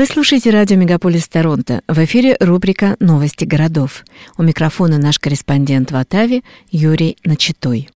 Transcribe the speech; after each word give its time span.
Вы 0.00 0.06
слушаете 0.06 0.48
радио 0.48 0.78
«Мегаполис 0.78 1.28
Торонто». 1.28 1.82
В 1.86 1.98
эфире 2.06 2.34
рубрика 2.40 2.96
«Новости 3.00 3.44
городов». 3.44 4.06
У 4.38 4.42
микрофона 4.42 4.96
наш 4.96 5.18
корреспондент 5.18 5.92
в 5.92 5.96
Оттаве 5.96 6.40
Юрий 6.70 7.18
Начитой. 7.22 7.90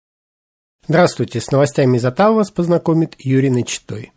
Здравствуйте. 0.89 1.43
С 1.43 1.51
новостями 1.51 1.99
из 1.99 2.05
Оттавы 2.07 2.37
вас 2.37 2.51
познакомит 2.51 3.17
Юрий 3.19 3.51
Начитой. 3.51 4.13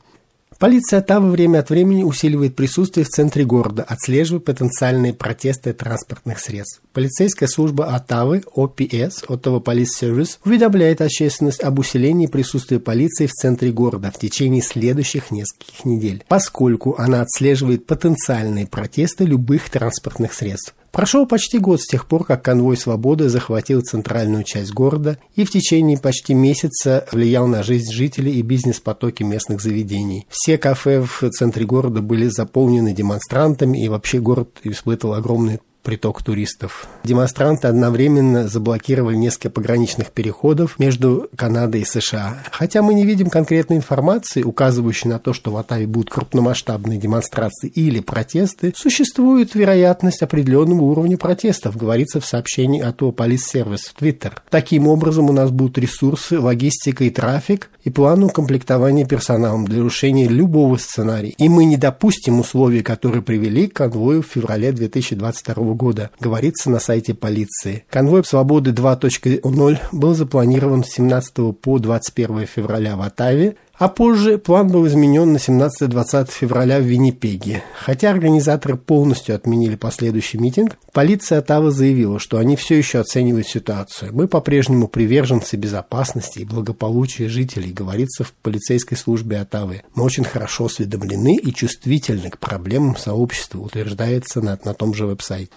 Полиция 0.60 1.00
Оттавы 1.00 1.32
время 1.32 1.60
от 1.60 1.70
времени 1.70 2.04
усиливает 2.04 2.56
присутствие 2.56 3.06
в 3.06 3.10
центре 3.10 3.44
города, 3.44 3.84
отслеживая 3.84 4.40
потенциальные 4.40 5.14
протесты 5.14 5.74
транспортных 5.74 6.40
средств. 6.40 6.82
Полицейская 6.94 7.48
служба 7.48 7.88
Оттавы, 7.96 8.44
ОПС, 8.54 9.24
Ottawa 9.28 9.62
Police 9.64 9.88
Service, 10.02 10.38
уведомляет 10.46 11.02
общественность 11.02 11.62
об 11.62 11.80
усилении 11.80 12.28
присутствия 12.28 12.80
полиции 12.80 13.28
в 13.28 13.34
центре 13.34 13.72
города 13.72 14.12
в 14.12 14.20
течение 14.20 14.62
следующих 14.62 15.32
нескольких 15.32 15.86
недель, 15.86 16.24
поскольку 16.28 16.96
она 16.98 17.22
отслеживает 17.22 17.86
потенциальные 17.86 18.68
протесты 18.68 19.26
любых 19.26 19.70
транспортных 19.70 20.34
средств. 20.34 20.74
Прошел 20.94 21.26
почти 21.26 21.58
год 21.58 21.82
с 21.82 21.88
тех 21.88 22.06
пор, 22.06 22.24
как 22.24 22.44
конвой 22.44 22.78
«Свободы» 22.78 23.28
захватил 23.28 23.82
центральную 23.82 24.44
часть 24.44 24.72
города 24.74 25.18
и 25.36 25.44
в 25.44 25.50
течение 25.50 25.98
почти 25.98 26.36
месяца 26.36 27.08
влиял 27.12 27.48
на 27.48 27.64
жизнь 27.64 27.92
жителей 27.92 28.34
и 28.34 28.44
бизнес-потоки 28.44 29.24
местных 29.24 29.60
заведений. 29.60 30.28
Все 30.30 30.60
кафе 30.60 31.02
в 31.02 31.28
центре 31.32 31.66
города 31.66 32.04
были 32.04 32.28
заполнены 32.28 32.94
демонстрантами, 32.94 33.84
и 33.84 33.90
вообще 33.90 34.20
город 34.20 34.60
испытывал 34.64 35.16
огромный 35.16 35.62
приток 35.84 36.24
туристов. 36.24 36.88
Демонстранты 37.04 37.68
одновременно 37.68 38.48
заблокировали 38.48 39.16
несколько 39.16 39.50
пограничных 39.50 40.12
переходов 40.12 40.80
между 40.80 41.30
Канадой 41.36 41.82
и 41.82 41.86
США. 41.86 42.38
Хотя 42.52 42.82
мы 42.82 42.94
не 42.94 43.06
видим 43.06 43.30
конкретной 43.30 43.78
информации, 43.78 44.42
указывающей 44.42 45.10
на 45.10 45.20
то, 45.20 45.34
что 45.34 45.52
в 45.52 45.58
Оттаве 45.58 45.86
будут 45.86 46.10
крупномасштабные 46.10 46.98
демонстрации 46.98 47.68
или 47.68 48.00
протесты, 48.00 48.74
существует 48.76 49.54
вероятность 49.56 50.22
определенного 50.22 50.82
уровня 50.82 51.18
протестов, 51.18 51.78
говорится 51.78 52.20
в 52.20 52.26
сообщении 52.26 52.82
от 52.82 53.02
Police 53.02 53.42
Service 53.54 53.92
в 53.94 54.02
Twitter. 54.02 54.34
Таким 54.50 54.88
образом, 54.88 55.30
у 55.30 55.34
нас 55.34 55.52
будут 55.52 55.78
ресурсы, 55.78 56.40
логистика 56.40 57.04
и 57.04 57.10
трафик, 57.10 57.70
и 57.84 57.90
план 57.90 58.24
укомплектования 58.24 59.06
персоналом 59.06 59.66
для 59.66 59.84
решения 59.84 60.28
любого 60.28 60.78
сценария. 60.78 61.34
И 61.38 61.50
мы 61.50 61.66
не 61.66 61.76
допустим 61.76 62.40
условий, 62.40 62.82
которые 62.82 63.22
привели 63.22 63.68
к 63.68 63.74
конвою 63.74 64.22
в 64.22 64.28
феврале 64.28 64.72
2022 64.72 65.56
года, 65.56 65.73
говорится 66.20 66.70
на 66.70 66.80
сайте 66.80 67.14
полиции. 67.14 67.86
Конвой 67.90 68.24
«Свободы 68.24 68.72
2.0» 68.72 69.80
был 69.92 70.14
запланирован 70.14 70.84
с 70.84 70.94
17 70.94 71.58
по 71.60 71.80
21 71.80 72.46
февраля 72.46 72.96
в 72.96 73.02
Оттаве, 73.02 73.56
а 73.78 73.90
позже 73.90 74.38
план 74.38 74.68
был 74.68 74.86
изменен 74.88 75.34
на 75.34 75.38
17-20 75.38 76.30
февраля 76.30 76.80
в 76.80 76.84
Виннипеге. 76.84 77.64
Хотя 77.76 78.12
организаторы 78.12 78.78
полностью 78.78 79.36
отменили 79.36 79.76
последующий 79.76 80.40
митинг, 80.40 80.78
полиция 80.92 81.40
Оттавы 81.40 81.72
заявила, 81.72 82.20
что 82.20 82.38
они 82.38 82.56
все 82.56 82.78
еще 82.78 83.00
оценивают 83.00 83.48
ситуацию. 83.48 84.14
Мы 84.14 84.28
по-прежнему 84.28 84.88
приверженцы 84.88 85.58
безопасности 85.58 86.40
и 86.40 86.46
благополучия 86.46 87.28
жителей, 87.28 87.74
говорится 87.74 88.24
в 88.24 88.34
полицейской 88.34 88.98
службе 88.98 89.40
Оттавы. 89.40 89.82
Мы 89.96 90.04
очень 90.04 90.24
хорошо 90.24 90.66
осведомлены 90.66 91.36
и 91.36 91.52
чувствительны 91.52 92.30
к 92.30 92.38
проблемам 92.38 92.96
сообщества, 92.96 93.60
утверждается 93.60 94.42
на, 94.42 94.60
на 94.64 94.74
том 94.74 94.94
же 94.94 95.08
веб-сайте. 95.08 95.50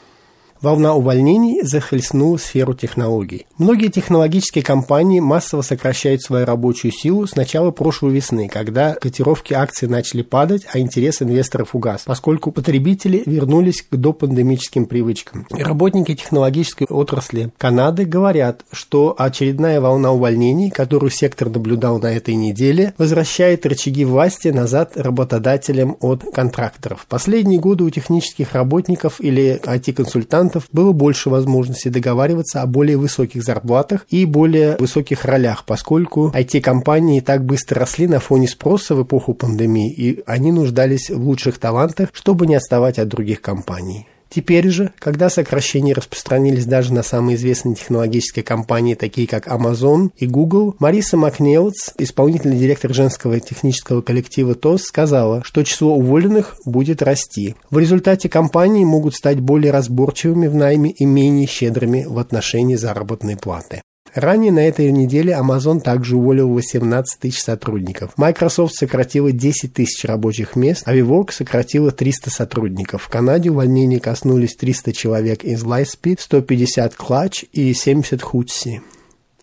Волна 0.62 0.94
увольнений 0.94 1.60
захлестнула 1.62 2.38
сферу 2.38 2.72
технологий. 2.74 3.46
Многие 3.58 3.88
технологические 3.88 4.64
компании 4.64 5.20
массово 5.20 5.62
сокращают 5.62 6.22
свою 6.22 6.46
рабочую 6.46 6.92
силу 6.92 7.26
с 7.26 7.36
начала 7.36 7.70
прошлой 7.70 8.12
весны, 8.12 8.48
когда 8.48 8.94
котировки 8.94 9.52
акций 9.52 9.86
начали 9.86 10.22
падать, 10.22 10.66
а 10.72 10.78
интерес 10.78 11.20
инвесторов 11.20 11.74
угас, 11.74 12.04
поскольку 12.06 12.52
потребители 12.52 13.22
вернулись 13.26 13.82
к 13.82 13.94
допандемическим 13.94 14.86
привычкам. 14.86 15.46
Работники 15.50 16.14
технологической 16.14 16.86
отрасли 16.88 17.52
Канады 17.58 18.06
говорят, 18.06 18.62
что 18.72 19.14
очередная 19.18 19.80
волна 19.80 20.12
увольнений, 20.12 20.70
которую 20.70 21.10
сектор 21.10 21.50
наблюдал 21.50 21.98
на 21.98 22.06
этой 22.06 22.34
неделе, 22.34 22.94
возвращает 22.96 23.66
рычаги 23.66 24.04
власти 24.04 24.48
назад 24.48 24.92
работодателям 24.96 25.96
от 26.00 26.24
контракторов. 26.32 27.06
Последние 27.08 27.60
годы 27.60 27.84
у 27.84 27.90
технических 27.90 28.54
работников 28.54 29.20
или 29.20 29.60
IT-консультантов 29.62 30.45
консультантов 30.46 30.68
было 30.72 30.92
больше 30.92 31.30
возможностей 31.30 31.90
договариваться 31.90 32.62
о 32.62 32.66
более 32.66 32.96
высоких 32.96 33.42
зарплатах 33.42 34.06
и 34.10 34.24
более 34.24 34.76
высоких 34.78 35.24
ролях, 35.24 35.64
поскольку 35.64 36.32
IT-компании 36.34 37.20
так 37.20 37.44
быстро 37.44 37.80
росли 37.80 38.06
на 38.06 38.20
фоне 38.20 38.48
спроса 38.48 38.94
в 38.94 39.02
эпоху 39.02 39.34
пандемии, 39.34 39.92
и 39.92 40.22
они 40.26 40.52
нуждались 40.52 41.10
в 41.10 41.20
лучших 41.20 41.58
талантах, 41.58 42.08
чтобы 42.12 42.46
не 42.46 42.56
отставать 42.56 42.98
от 42.98 43.08
других 43.08 43.40
компаний. 43.40 44.06
Теперь 44.28 44.68
же, 44.68 44.92
когда 44.98 45.30
сокращения 45.30 45.94
распространились 45.94 46.66
даже 46.66 46.92
на 46.92 47.02
самые 47.02 47.36
известные 47.36 47.74
технологические 47.74 48.42
компании, 48.42 48.94
такие 48.94 49.26
как 49.26 49.46
Amazon 49.46 50.10
и 50.16 50.26
Google, 50.26 50.76
Мариса 50.78 51.16
Макнеутс, 51.16 51.92
исполнительный 51.98 52.58
директор 52.58 52.92
женского 52.92 53.38
технического 53.40 54.02
коллектива 54.02 54.54
ТОС, 54.54 54.82
сказала, 54.82 55.42
что 55.44 55.62
число 55.62 55.94
уволенных 55.94 56.56
будет 56.64 57.02
расти. 57.02 57.54
В 57.70 57.78
результате 57.78 58.28
компании 58.28 58.84
могут 58.84 59.14
стать 59.14 59.40
более 59.40 59.72
разборчивыми 59.72 60.48
в 60.48 60.54
найме 60.54 60.90
и 60.90 61.04
менее 61.04 61.46
щедрыми 61.46 62.04
в 62.06 62.18
отношении 62.18 62.74
заработной 62.74 63.36
платы. 63.36 63.82
Ранее 64.16 64.50
на 64.50 64.60
этой 64.60 64.90
неделе 64.92 65.34
Amazon 65.34 65.78
также 65.78 66.16
уволил 66.16 66.48
18 66.48 67.20
тысяч 67.20 67.42
сотрудников. 67.42 68.12
Microsoft 68.16 68.74
сократила 68.74 69.30
10 69.30 69.74
тысяч 69.74 70.06
рабочих 70.06 70.56
мест, 70.56 70.84
а 70.86 70.96
WeWork 70.96 71.32
сократила 71.32 71.90
300 71.90 72.30
сотрудников. 72.30 73.02
В 73.02 73.08
Канаде 73.08 73.50
увольнения 73.50 74.00
коснулись 74.00 74.56
300 74.56 74.94
человек 74.94 75.44
из 75.44 75.62
Lightspeed, 75.64 76.18
150 76.18 76.94
Clutch 76.94 77.46
и 77.52 77.74
70 77.74 78.22
Hootsie. 78.22 78.80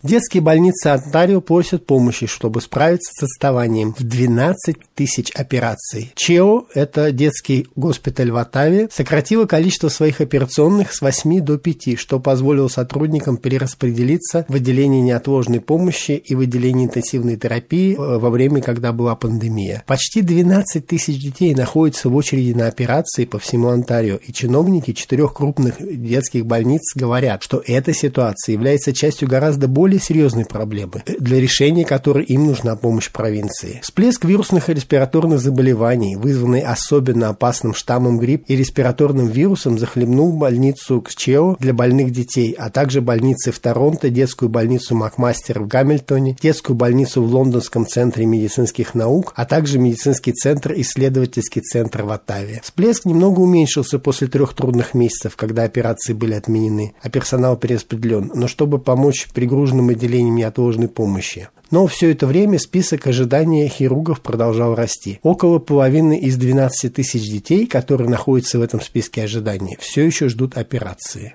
Детские 0.03 0.43
больницы 0.43 0.87
Онтарио 0.87 1.39
просят 1.39 1.85
помощи, 1.85 2.27
чтобы 2.27 2.59
справиться 2.59 3.09
с 3.13 3.23
отставанием 3.23 3.95
в 3.97 4.03
12 4.03 4.75
тысяч 4.95 5.31
операций. 5.31 6.11
ЧЕО, 6.15 6.65
это 6.73 7.13
детский 7.13 7.67
госпиталь 7.77 8.29
в 8.29 8.35
Оттаве, 8.35 8.89
сократила 8.91 9.45
количество 9.45 9.87
своих 9.87 10.19
операционных 10.19 10.93
с 10.93 10.99
8 10.99 11.39
до 11.39 11.57
5, 11.57 11.97
что 11.97 12.19
позволило 12.19 12.67
сотрудникам 12.67 13.37
перераспределиться 13.37 14.45
в 14.49 14.55
отделении 14.55 14.99
неотложной 14.99 15.61
помощи 15.61 16.11
и 16.11 16.35
в 16.35 16.41
отделении 16.41 16.83
интенсивной 16.83 17.37
терапии 17.37 17.93
э, 17.93 18.17
во 18.17 18.29
время, 18.29 18.61
когда 18.61 18.91
была 18.91 19.15
пандемия. 19.15 19.83
Почти 19.87 20.21
12 20.21 20.85
тысяч 20.85 21.17
детей 21.17 21.55
находятся 21.55 22.09
в 22.09 22.15
очереди 22.17 22.51
на 22.51 22.67
операции 22.67 23.23
по 23.23 23.39
всему 23.39 23.69
Онтарио, 23.69 24.17
и 24.17 24.33
чиновники 24.33 24.91
четырех 24.91 25.33
крупных 25.33 25.75
детских 25.79 26.45
больниц 26.45 26.81
говорят, 26.93 27.41
что 27.41 27.63
эта 27.65 27.93
ситуация 27.93 28.51
является 28.51 28.91
частью 28.91 29.29
гораздо 29.29 29.69
более 29.69 29.92
более 29.93 29.99
серьезные 29.99 30.45
проблемы, 30.45 31.03
для 31.19 31.39
решения 31.39 31.85
которой 31.85 32.23
им 32.23 32.47
нужна 32.47 32.75
помощь 32.75 33.11
провинции. 33.11 33.79
Всплеск 33.83 34.25
вирусных 34.25 34.69
и 34.69 34.73
респираторных 34.73 35.39
заболеваний, 35.39 36.15
вызванный 36.15 36.61
особенно 36.61 37.29
опасным 37.29 37.73
штаммом 37.73 38.17
грипп 38.17 38.45
и 38.47 38.55
респираторным 38.55 39.27
вирусом, 39.27 39.77
захлебнул 39.77 40.33
больницу 40.33 41.01
КЧЕО 41.01 41.57
для 41.59 41.73
больных 41.73 42.11
детей, 42.11 42.55
а 42.57 42.69
также 42.69 43.01
больницы 43.01 43.51
в 43.51 43.59
Торонто, 43.59 44.09
детскую 44.09 44.49
больницу 44.49 44.95
Макмастер 44.95 45.59
в 45.59 45.67
Гамильтоне, 45.67 46.37
детскую 46.41 46.75
больницу 46.75 47.21
в 47.21 47.31
Лондонском 47.31 47.85
центре 47.85 48.25
медицинских 48.25 48.95
наук, 48.95 49.33
а 49.35 49.45
также 49.45 49.77
медицинский 49.77 50.33
центр 50.33 50.73
исследовательский 50.75 51.61
центр 51.61 52.03
в 52.03 52.11
Оттаве. 52.11 52.61
Всплеск 52.63 53.05
немного 53.05 53.41
уменьшился 53.41 53.99
после 53.99 54.27
трех 54.27 54.53
трудных 54.53 54.93
месяцев, 54.93 55.35
когда 55.35 55.63
операции 55.63 56.13
были 56.13 56.33
отменены, 56.33 56.93
а 57.01 57.09
персонал 57.09 57.57
перераспределен, 57.57 58.31
но 58.33 58.47
чтобы 58.47 58.79
помочь 58.79 59.27
пригруженным 59.33 59.82
отдельным 59.83 59.89
отделением 59.89 60.35
неотложной 60.35 60.87
помощи. 60.87 61.49
Но 61.71 61.87
все 61.87 62.11
это 62.11 62.27
время 62.27 62.59
список 62.59 63.07
ожидания 63.07 63.67
хирургов 63.67 64.21
продолжал 64.21 64.75
расти. 64.75 65.19
Около 65.23 65.59
половины 65.59 66.19
из 66.19 66.37
12 66.37 66.93
тысяч 66.93 67.29
детей, 67.29 67.65
которые 67.65 68.09
находятся 68.09 68.59
в 68.59 68.61
этом 68.61 68.79
списке 68.79 69.23
ожидания, 69.23 69.77
все 69.79 70.05
еще 70.05 70.29
ждут 70.29 70.57
операции. 70.57 71.33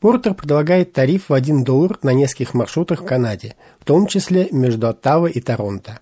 Портер 0.00 0.34
предлагает 0.34 0.92
тариф 0.92 1.28
в 1.28 1.34
1 1.34 1.64
доллар 1.64 1.98
на 2.02 2.12
нескольких 2.12 2.54
маршрутах 2.54 3.02
в 3.02 3.06
Канаде, 3.06 3.54
в 3.80 3.84
том 3.84 4.06
числе 4.06 4.48
между 4.50 4.88
Оттаво 4.88 5.26
и 5.26 5.40
Торонто. 5.40 5.98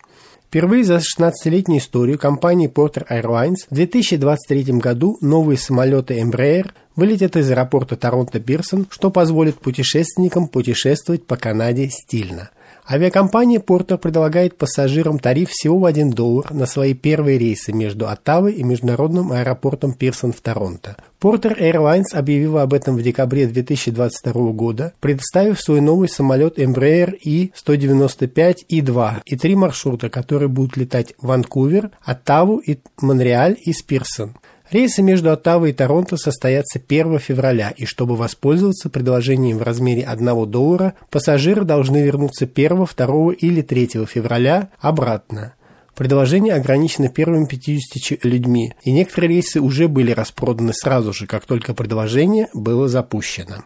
Впервые 0.49 0.83
за 0.83 0.97
16-летнюю 0.97 1.79
историю 1.79 2.19
компании 2.19 2.73
Porter 2.73 3.07
Airlines 3.07 3.67
в 3.69 3.75
2023 3.75 4.79
году 4.79 5.19
новые 5.21 5.59
самолеты 5.59 6.19
Embraer 6.21 6.71
вылетят 6.97 7.37
из 7.37 7.51
аэропорта 7.51 7.97
Торонто-Пирсон, 7.97 8.87
что 8.89 9.11
позволит 9.11 9.57
путешественникам 9.57 10.49
путешествовать 10.49 11.27
по 11.27 11.37
Канаде 11.37 11.91
стильно. 11.91 12.49
Авиакомпания 12.91 13.61
Porter 13.61 13.99
предлагает 13.99 14.57
пассажирам 14.57 15.19
тариф 15.19 15.51
всего 15.51 15.79
в 15.79 15.85
1 15.85 16.11
доллар 16.11 16.55
на 16.55 16.65
свои 16.65 16.95
первые 16.95 17.37
рейсы 17.37 17.71
между 17.71 18.09
Оттавой 18.09 18.55
и 18.55 18.63
международным 18.63 19.31
аэропортом 19.31 19.93
Пирсон 19.93 20.33
в 20.33 20.41
Торонто. 20.41 20.97
Porter 21.21 21.55
Airlines 21.61 22.15
объявила 22.15 22.63
об 22.63 22.73
этом 22.73 22.97
в 22.97 23.03
декабре 23.03 23.47
2022 23.47 24.53
года, 24.53 24.95
предоставив 25.01 25.61
свой 25.61 25.83
новый 25.83 26.09
самолет 26.09 26.59
Embraer 26.59 27.15
E-195-E2 27.23 29.17
и 29.27 29.37
три 29.37 29.55
маршрута, 29.55 30.09
которые 30.09 30.49
будут 30.49 30.79
летать 30.79 31.13
в 31.21 31.27
Ванкувер, 31.27 31.91
Оттаву 32.03 32.57
и 32.57 32.79
Монреаль 33.03 33.59
из 33.61 33.83
Пирсон. 33.83 34.35
Рейсы 34.71 35.03
между 35.03 35.31
Оттавой 35.31 35.71
и 35.71 35.73
Торонто 35.73 36.19
состоятся 36.19 36.79
1 36.79 37.19
февраля, 37.21 37.73
и 37.75 37.87
чтобы 37.87 38.17
воспользоваться 38.17 38.91
предложением 38.91 39.57
в 39.59 39.63
размере 39.63 40.05
1 40.05 40.51
доллара, 40.51 40.93
пассажиры 41.11 41.65
должны 41.65 42.03
вернуться 42.03 42.45
1, 42.45 42.87
2 42.95 43.33
или 43.33 43.63
3 43.63 44.05
февраля 44.07 44.69
обратно. 44.79 45.55
Предложение 45.95 46.55
ограничено 46.55 47.09
первыми 47.09 47.47
50 47.47 48.25
людьми, 48.25 48.75
и 48.83 48.93
некоторые 48.93 49.31
рейсы 49.31 49.61
уже 49.61 49.89
были 49.89 50.13
распроданы 50.13 50.75
сразу 50.75 51.15
же, 51.15 51.27
как 51.27 51.47
только 51.47 51.73
предложение 51.73 52.49
было 52.53 52.89
запущено. 52.89 53.65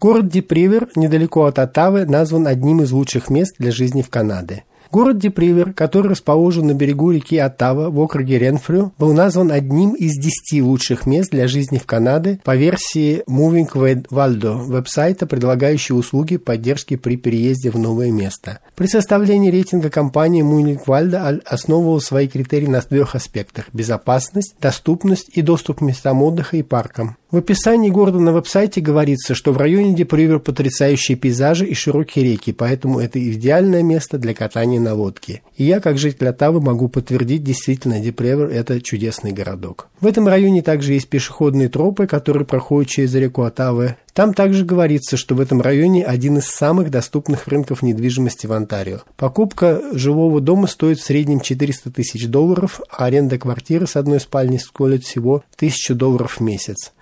Город 0.00 0.28
Дипривер, 0.28 0.88
недалеко 0.96 1.44
от 1.44 1.58
Оттавы, 1.58 2.06
назван 2.06 2.46
одним 2.46 2.80
из 2.80 2.90
лучших 2.90 3.28
мест 3.28 3.56
для 3.58 3.70
жизни 3.70 4.00
в 4.00 4.08
Канаде– 4.08 4.64
Город 4.90 5.18
Депривер, 5.18 5.72
который 5.72 6.10
расположен 6.10 6.66
на 6.66 6.74
берегу 6.74 7.10
реки 7.10 7.36
Оттава 7.36 7.90
в 7.90 7.98
округе 7.98 8.38
Ренфрю, 8.38 8.92
был 8.98 9.12
назван 9.12 9.50
одним 9.50 9.94
из 9.94 10.12
десяти 10.16 10.62
лучших 10.62 11.06
мест 11.06 11.30
для 11.30 11.48
жизни 11.48 11.78
в 11.78 11.86
Канаде 11.86 12.40
по 12.44 12.56
версии 12.56 13.22
Moving 13.28 13.70
Valdo, 14.10 14.62
веб-сайта, 14.64 15.26
предлагающего 15.26 15.98
услуги 15.98 16.36
поддержки 16.36 16.96
при 16.96 17.16
переезде 17.16 17.70
в 17.70 17.78
новое 17.78 18.10
место. 18.10 18.60
При 18.74 18.86
составлении 18.86 19.50
рейтинга 19.50 19.90
компания 19.90 20.42
Moving 20.42 20.84
Valdo 20.84 21.40
основывала 21.44 21.98
свои 21.98 22.28
критерии 22.28 22.66
на 22.66 22.80
трех 22.80 23.14
аспектах– 23.14 23.66
безопасность, 23.72 24.54
доступность 24.60 25.30
и 25.34 25.42
доступ 25.42 25.78
к 25.78 25.80
местам 25.82 26.22
отдыха 26.22 26.56
и 26.56 26.62
паркам. 26.62 27.16
В 27.30 27.38
описании 27.38 27.90
города 27.90 28.20
на 28.20 28.32
веб-сайте 28.32 28.80
говорится, 28.80 29.34
что 29.34 29.52
в 29.52 29.58
районе 29.58 29.94
Депривер 29.94 30.38
потрясающие 30.38 31.16
пейзажи 31.16 31.66
и 31.66 31.74
широкие 31.74 32.24
реки, 32.24 32.52
поэтому 32.52 33.00
это 33.00 33.18
идеальное 33.18 33.82
место 33.82 34.16
для 34.16 34.32
катания 34.32 34.75
на 34.78 34.94
лодке. 34.94 35.42
И 35.56 35.64
я, 35.64 35.80
как 35.80 35.98
житель 35.98 36.28
Оттавы, 36.28 36.60
могу 36.60 36.88
подтвердить, 36.88 37.44
действительно, 37.44 38.00
Депривер– 38.00 38.48
это 38.52 38.80
чудесный 38.80 39.32
городок. 39.32 39.88
В 40.00 40.06
этом 40.06 40.28
районе 40.28 40.62
также 40.62 40.92
есть 40.92 41.08
пешеходные 41.08 41.68
тропы, 41.68 42.06
которые 42.06 42.46
проходят 42.46 42.90
через 42.90 43.14
реку 43.14 43.42
Оттавы. 43.42 43.96
Там 44.16 44.32
также 44.32 44.64
говорится, 44.64 45.18
что 45.18 45.34
в 45.34 45.40
этом 45.40 45.60
районе 45.60 46.02
один 46.02 46.38
из 46.38 46.46
самых 46.46 46.90
доступных 46.90 47.48
рынков 47.48 47.82
недвижимости 47.82 48.46
в 48.46 48.52
Онтарио. 48.52 49.00
Покупка 49.16 49.82
жилого 49.92 50.40
дома 50.40 50.68
стоит 50.68 50.98
в 50.98 51.04
среднем 51.04 51.40
400 51.40 51.90
тысяч 51.90 52.26
долларов, 52.26 52.80
а 52.90 53.04
аренда 53.04 53.38
квартиры 53.38 53.86
с 53.86 53.94
одной 53.94 54.20
спальней 54.20 54.58
стоит 54.58 55.04
всего 55.04 55.44
1000 55.56 55.94
долларов 55.94 56.38
в 56.38 56.40
месяц. 56.40 56.92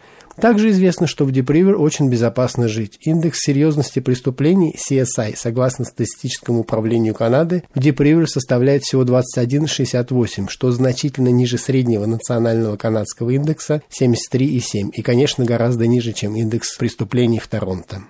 Также 0.40 0.70
известно, 0.70 1.06
что 1.06 1.24
в 1.24 1.32
Дипривер 1.32 1.80
очень 1.80 2.08
безопасно 2.08 2.68
жить. 2.68 2.98
Индекс 3.00 3.40
серьезности 3.40 4.00
преступлений 4.00 4.74
CSI, 4.76 5.34
согласно 5.36 5.84
статистическому 5.84 6.60
управлению 6.60 7.14
Канады, 7.14 7.62
в 7.74 7.80
Дипривер 7.80 8.28
составляет 8.28 8.82
всего 8.82 9.04
21,68, 9.04 10.48
что 10.48 10.70
значительно 10.72 11.28
ниже 11.28 11.58
среднего 11.58 12.06
национального 12.06 12.76
канадского 12.76 13.30
индекса 13.30 13.82
73,7 13.90 14.90
и, 14.92 15.02
конечно, 15.02 15.44
гораздо 15.44 15.86
ниже, 15.86 16.12
чем 16.12 16.34
индекс 16.34 16.76
преступлений 16.76 17.38
в 17.38 17.46
Торонто. 17.48 18.02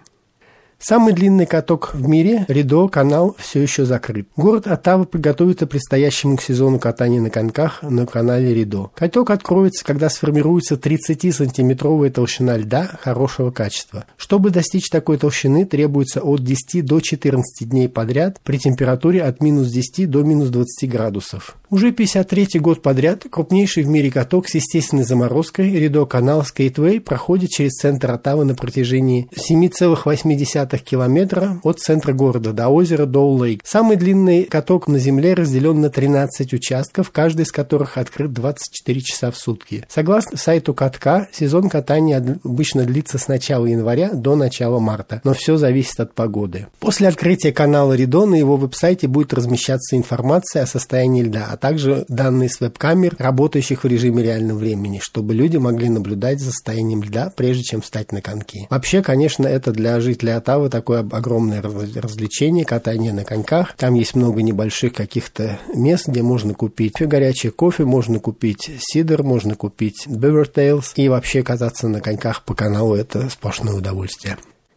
Самый 0.87 1.15
длинный 1.15 1.47
каток 1.47 1.95
в 1.95 2.07
мире, 2.07 2.45
Ридо, 2.47 2.89
канал, 2.89 3.35
все 3.39 3.63
еще 3.63 3.87
закрыт. 3.87 4.29
Город 4.37 4.67
Оттава 4.67 5.05
подготовится 5.05 5.65
к 5.65 5.71
предстоящему 5.71 6.37
к 6.37 6.43
сезону 6.43 6.79
катания 6.79 7.23
на 7.23 7.31
коньках 7.31 7.83
на 7.83 8.05
канале 8.05 8.53
Ридо. 8.53 8.91
Каток 8.95 9.31
откроется, 9.31 9.83
когда 9.83 10.11
сформируется 10.11 10.75
30-сантиметровая 10.75 12.11
толщина 12.11 12.59
льда 12.59 12.99
хорошего 13.01 13.51
качества. 13.51 14.05
Чтобы 14.19 14.51
достичь 14.51 14.91
такой 14.91 15.17
толщины, 15.17 15.65
требуется 15.65 16.21
от 16.21 16.45
10 16.45 16.85
до 16.85 17.01
14 17.01 17.67
дней 17.67 17.89
подряд 17.89 18.39
при 18.45 18.59
температуре 18.59 19.23
от 19.23 19.41
минус 19.41 19.69
10 19.71 20.11
до 20.11 20.23
минус 20.23 20.51
20 20.51 20.91
градусов. 20.91 21.57
Уже 21.75 21.91
53 21.91 22.61
год 22.61 22.82
подряд 22.82 23.25
крупнейший 23.29 23.82
в 23.82 23.88
мире 23.88 24.09
каток 24.09 24.49
с 24.49 24.55
естественной 24.55 25.03
заморозкой 25.03 25.73
Rideau 25.73 26.06
Canal 26.06 26.44
Skateway 26.44 27.00
проходит 27.00 27.50
через 27.50 27.73
центр 27.73 28.12
Оттавы 28.12 28.44
на 28.44 28.55
протяжении 28.55 29.29
7,8 29.37 30.79
километра 30.79 31.59
от 31.65 31.81
центра 31.81 32.12
города 32.12 32.53
до 32.53 32.69
озера 32.69 33.06
Доу-Лейк. 33.06 33.61
Самый 33.65 33.97
длинный 33.97 34.44
каток 34.44 34.87
на 34.87 35.00
Земле 35.00 35.35
разделен 35.35 35.81
на 35.81 35.91
13 35.91 36.53
участков, 36.53 37.11
каждый 37.11 37.43
из 37.43 37.50
которых 37.50 37.99
открыт 37.99 38.32
24 38.32 39.00
часа 39.00 39.32
в 39.32 39.37
сутки. 39.37 39.85
Согласно 39.88 40.38
сайту 40.38 40.75
катка, 40.75 41.26
сезон 41.32 41.69
катания 41.69 42.38
обычно 42.44 42.85
длится 42.85 43.19
с 43.19 43.26
начала 43.26 43.67
января 43.67 44.11
до 44.12 44.37
начала 44.37 44.79
марта, 44.79 45.23
но 45.25 45.35
все 45.35 45.56
зависит 45.56 45.99
от 45.99 46.15
погоды. 46.15 46.69
После 46.79 47.09
открытия 47.09 47.50
канала 47.50 47.94
Ридо 47.94 48.26
на 48.26 48.37
его 48.37 48.56
веб-сайте 48.56 49.09
будет 49.09 49.35
размещаться 49.35 49.97
информация 49.97 50.62
о 50.62 50.67
состоянии 50.69 51.25
льда, 51.25 51.49
а 51.50 51.63
также 51.64 52.05
данные 52.08 52.50
с 52.50 52.61
веб-камер, 52.61 53.16
работающих 53.19 53.84
в 53.84 53.87
режиме 53.87 54.22
реального 54.22 54.58
времени, 54.58 55.00
чтобы 55.02 55.32
люди 55.32 55.56
могли 55.56 55.88
наблюдать 55.88 56.38
за 56.38 56.50
состоянием 56.50 57.02
льда, 57.02 57.32
прежде 57.34 57.62
чем 57.62 57.81
встать 57.81 58.12
на 58.12 58.20
коньки. 58.20 58.66
Вообще, 58.69 59.00
конечно, 59.00 59.46
это 59.46 59.72
для 59.72 59.99
жителей 60.00 60.32
Оттавы 60.32 60.69
такое 60.69 61.00
огромное 61.00 61.62
развлечение, 61.62 62.66
катание 62.66 63.14
на 63.14 63.25
коньках. 63.25 63.75
Там 63.78 63.94
есть 63.94 64.14
много 64.14 64.43
небольших 64.43 64.93
каких-то 64.93 65.58
мест, 65.75 66.06
где 66.06 66.20
можно 66.20 66.52
купить 66.52 67.00
горячий 67.00 67.49
кофе, 67.49 67.87
можно 67.87 68.19
купить 68.19 68.70
сидр, 68.81 69.22
можно 69.22 69.55
купить 69.55 70.06
Beaver 70.06 70.84
И 70.96 71.08
вообще 71.08 71.43
кататься 71.43 71.88
на 71.88 72.02
коньках 72.02 72.44
по 72.44 72.55
каналу– 72.55 72.94
это 72.94 73.31
сплошное 73.31 73.72
удовольствие. 73.72 74.37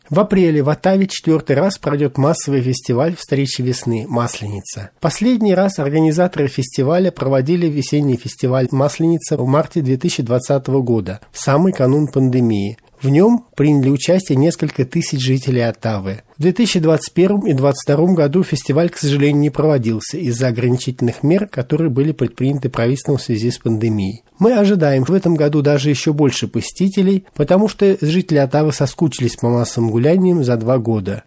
В 0.10 0.22
апреле 0.22 0.64
в 0.64 0.70
Оттаве 0.70 1.06
четвертый 1.08 1.58
раз 1.58 1.78
пройдет 1.78 2.18
массовый 2.18 2.62
фестиваль 2.62 3.14
«Встречи 3.18 3.62
весны. 3.62 4.06
Масленица». 4.08 4.92
Последний 5.02 5.54
раз 5.54 5.80
организаторы 5.80 6.48
фестиваля 6.48 7.12
проводили 7.12 7.68
весенний 7.68 8.16
фестиваль 8.16 8.70
«Масленица» 8.72 9.36
в 9.36 9.46
марте 9.46 9.82
2020 9.82 10.68
года, 10.68 11.20
в 11.32 11.40
самый 11.40 11.74
канун 11.74 12.08
пандемии. 12.08 12.78
В 13.02 13.10
нем 13.10 13.46
приняли 13.56 13.90
участие 13.90 14.38
несколько 14.38 14.84
тысяч 14.86 15.20
жителей 15.20 15.62
Оттавы. 15.62 16.24
В 16.38 16.42
2021 16.42 17.38
и 17.46 17.54
2022 17.54 18.14
году 18.14 18.44
фестиваль, 18.44 18.90
к 18.90 18.98
сожалению, 18.98 19.42
не 19.42 19.50
проводился 19.50 20.18
из-за 20.18 20.48
ограничительных 20.48 21.22
мер, 21.22 21.48
которые 21.48 21.90
были 21.90 22.12
предприняты 22.12 22.70
правительством 22.70 23.18
в 23.18 23.22
связи 23.22 23.52
с 23.52 23.60
пандемией. 23.60 24.24
Мы 24.40 24.54
ожидаем 24.54 25.04
в 25.04 25.14
этом 25.14 25.36
году 25.36 25.62
даже 25.62 25.90
еще 25.90 26.14
больше 26.14 26.48
посетителей, 26.48 27.26
потому 27.36 27.68
что 27.68 27.98
жители 28.02 28.38
Оттавы 28.38 28.72
соскучились 28.74 29.36
по 29.36 29.50
массовым 29.50 29.92
гуляниям 29.92 30.44
за 30.44 30.58
два 30.58 30.78
года. 30.80 31.24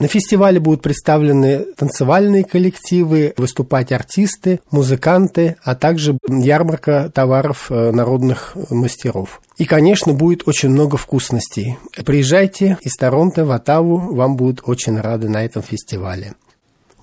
На 0.00 0.08
фестивале 0.08 0.58
будут 0.60 0.80
представлены 0.80 1.58
танцевальные 1.76 2.44
коллективы, 2.44 3.34
выступать 3.36 3.92
артисты, 3.92 4.60
музыканты, 4.70 5.56
а 5.62 5.74
также 5.74 6.16
ярмарка 6.26 7.10
товаров 7.14 7.66
э, 7.70 7.90
народных 7.90 8.56
мастеров. 8.70 9.42
И, 9.58 9.66
конечно, 9.66 10.14
будет 10.14 10.48
очень 10.48 10.70
много 10.70 10.96
вкусностей. 10.96 11.76
Приезжайте 12.06 12.78
из 12.80 12.96
Торонто 12.96 13.44
в 13.44 13.50
Оттаву, 13.50 14.14
вам 14.14 14.36
будут 14.36 14.62
очень 14.64 14.98
рады 14.98 15.28
на 15.28 15.44
этом 15.44 15.62
фестивале. 15.62 16.32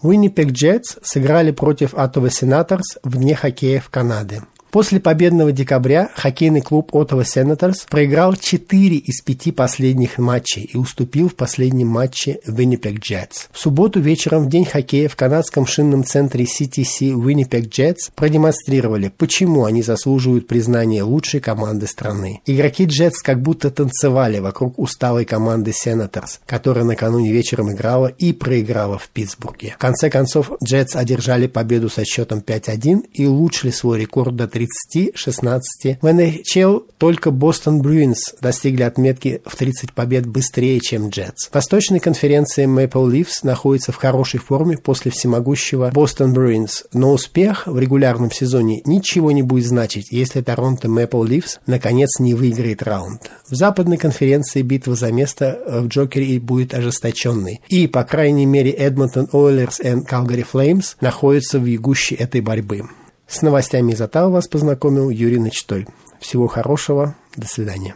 Winnipeg 0.02 0.48
Jets 0.48 0.98
сыграли 1.04 1.52
против 1.52 1.94
Ottawa 1.94 2.30
Senators 2.30 2.98
в 3.04 3.16
дне 3.18 3.36
хоккея 3.36 3.80
в 3.80 3.90
Канаде. 3.90 4.42
После 4.78 5.00
победного 5.00 5.52
декабря 5.52 6.12
хоккейный 6.14 6.62
клуб 6.62 6.92
Ottawa 6.94 7.24
Senators 7.24 7.88
проиграл 7.90 8.36
4 8.36 8.96
из 8.98 9.22
5 9.24 9.56
последних 9.56 10.20
матчей 10.20 10.70
и 10.72 10.78
уступил 10.78 11.30
в 11.30 11.36
последнем 11.36 11.88
матче 11.88 12.38
Winnipeg 12.46 13.00
Jets. 13.00 13.48
В 13.52 13.58
субботу 13.58 14.00
вечером 14.00 14.44
в 14.44 14.50
день 14.50 14.66
хоккея 14.66 15.10
в 15.10 15.16
канадском 15.16 15.66
шинном 15.66 16.04
центре 16.04 16.46
CTC 16.46 17.14
Winnipeg 17.14 17.72
Jets 17.72 18.12
продемонстрировали, 18.14 19.12
почему 19.18 19.66
они 19.66 19.82
заслуживают 19.82 20.46
признания 20.46 21.02
лучшей 21.02 21.40
команды 21.40 21.88
страны. 21.88 22.42
Игроки 22.46 22.86
Jets 22.86 23.16
как 23.24 23.42
будто 23.42 23.72
танцевали 23.72 24.38
вокруг 24.38 24.78
усталой 24.78 25.26
команды 25.26 25.72
Senators, 25.72 26.38
которая 26.46 26.86
накануне 26.86 27.32
вечером 27.32 27.72
играла 27.72 28.06
и 28.06 28.32
проиграла 28.32 29.00
в 29.00 29.10
Питтсбурге. 29.10 29.74
В 29.74 29.80
конце 29.80 30.12
концов, 30.12 30.52
Jets 30.64 30.94
одержали 30.94 31.48
победу 31.48 31.90
со 31.90 32.06
счетом 32.06 32.44
5-1 32.46 33.08
и 33.12 33.26
улучшили 33.26 33.72
свой 33.72 34.02
рекорд 34.02 34.36
до 34.36 34.48
30-16. 34.68 35.98
В 36.02 36.06
NHL 36.06 36.86
только 36.98 37.32
Бостон 37.32 37.82
Bruins 37.82 38.16
достигли 38.42 38.84
отметки 38.84 39.42
в 39.46 39.56
30 39.56 39.94
побед 39.94 40.26
быстрее, 40.26 40.80
чем 40.80 41.10
Джетс. 41.10 41.48
В 41.50 41.56
Восточной 41.56 42.00
конференции 42.00 42.66
Maple 42.66 43.12
Leafs 43.12 43.40
находится 43.44 43.92
в 43.92 43.96
хорошей 43.96 44.40
форме 44.40 44.78
после 44.78 45.12
всемогущего 45.12 45.92
Бостон 45.94 46.34
Bruins, 46.34 46.86
но 46.94 47.14
успех 47.14 47.68
в 47.68 47.78
регулярном 47.80 48.32
сезоне 48.32 48.82
ничего 48.86 49.32
не 49.32 49.44
будет 49.44 49.66
значить, 49.66 50.12
если 50.12 50.42
Торонто 50.42 50.88
Maple 50.88 51.28
Leafs 51.28 51.60
наконец 51.66 52.20
не 52.20 52.34
выиграет 52.34 52.84
раунд. 52.84 53.32
В 53.50 53.56
Западной 53.56 53.98
конференции 53.98 54.62
битва 54.62 54.96
за 54.96 55.12
место 55.12 55.60
в 55.68 55.88
Джокере 55.88 56.40
будет 56.40 56.74
ожесточенной, 56.74 57.62
и, 57.70 57.88
по 57.88 58.04
крайней 58.04 58.46
мере, 58.46 58.72
Edmonton 58.72 59.30
Oilers 59.32 59.82
и 59.82 60.06
Calgary 60.06 60.46
Flames 60.52 60.96
находятся 61.02 61.60
в 61.60 61.66
ягуще 61.66 62.16
этой 62.16 62.42
борьбы. 62.42 62.84
С 63.28 63.42
новостями 63.42 63.92
из 63.92 64.02
Оттавы 64.02 64.32
вас 64.32 64.48
познакомил 64.48 65.10
Юрий 65.10 65.40
Начтой. 65.40 65.86
Всего 66.20 66.48
хорошего. 66.48 67.16
До 67.36 67.46
свидания. 67.48 67.96